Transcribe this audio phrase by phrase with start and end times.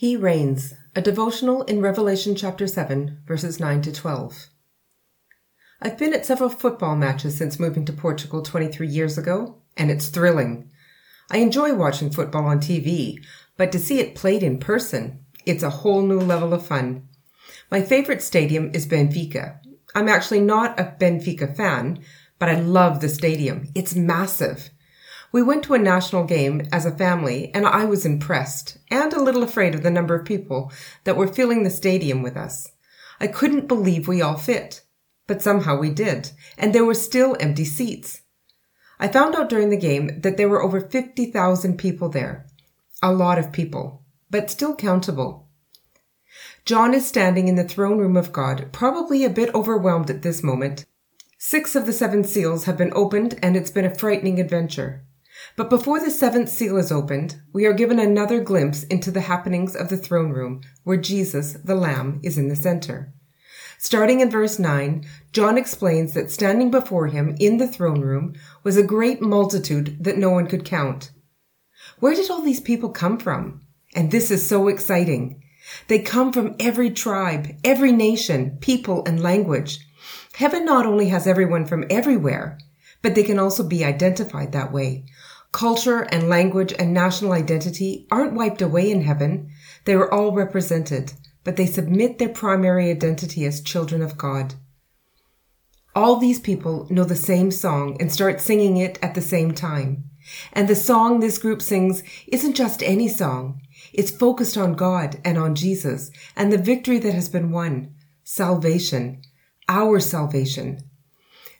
[0.00, 4.46] He reigns, a devotional in Revelation chapter 7, verses 9 to 12.
[5.82, 10.08] I've been at several football matches since moving to Portugal 23 years ago, and it's
[10.08, 10.70] thrilling.
[11.30, 13.22] I enjoy watching football on TV,
[13.58, 17.06] but to see it played in person, it's a whole new level of fun.
[17.70, 19.58] My favorite stadium is Benfica.
[19.94, 22.02] I'm actually not a Benfica fan,
[22.38, 23.68] but I love the stadium.
[23.74, 24.70] It's massive.
[25.32, 29.22] We went to a national game as a family, and I was impressed and a
[29.22, 30.72] little afraid of the number of people
[31.04, 32.72] that were filling the stadium with us.
[33.20, 34.82] I couldn't believe we all fit,
[35.28, 38.22] but somehow we did, and there were still empty seats.
[38.98, 42.46] I found out during the game that there were over 50,000 people there.
[43.00, 45.48] A lot of people, but still countable.
[46.64, 50.42] John is standing in the throne room of God, probably a bit overwhelmed at this
[50.42, 50.84] moment.
[51.38, 55.04] Six of the seven seals have been opened, and it's been a frightening adventure.
[55.56, 59.74] But before the seventh seal is opened, we are given another glimpse into the happenings
[59.76, 63.12] of the throne room, where Jesus, the Lamb, is in the center.
[63.78, 68.76] Starting in verse 9, John explains that standing before him in the throne room was
[68.76, 71.10] a great multitude that no one could count.
[71.98, 73.62] Where did all these people come from?
[73.94, 75.42] And this is so exciting.
[75.88, 79.78] They come from every tribe, every nation, people, and language.
[80.34, 82.58] Heaven not only has everyone from everywhere,
[83.02, 85.04] but they can also be identified that way.
[85.52, 89.50] Culture and language and national identity aren't wiped away in heaven.
[89.84, 94.54] They are all represented, but they submit their primary identity as children of God.
[95.94, 100.04] All these people know the same song and start singing it at the same time.
[100.52, 103.60] And the song this group sings isn't just any song.
[103.92, 107.94] It's focused on God and on Jesus and the victory that has been won.
[108.22, 109.22] Salvation.
[109.68, 110.89] Our salvation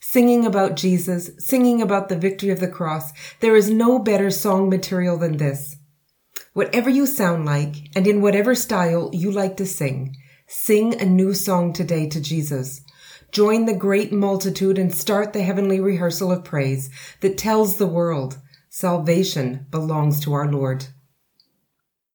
[0.00, 3.12] singing about Jesus, singing about the victory of the cross.
[3.40, 5.76] There is no better song material than this.
[6.52, 10.16] Whatever you sound like, and in whatever style you like to sing,
[10.48, 12.80] sing a new song today to Jesus.
[13.30, 16.90] Join the great multitude and start the heavenly rehearsal of praise
[17.20, 20.86] that tells the world salvation belongs to our Lord.